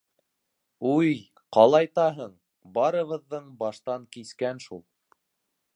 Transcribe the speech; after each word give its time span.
-Уй-й, 0.91 1.19
ҡалайтаһың, 1.57 2.33
барыбыҙҙың 2.79 3.53
баштан 3.61 4.09
кискән 4.17 4.65
шул. 4.67 4.85